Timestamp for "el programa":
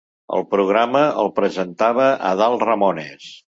0.37-1.01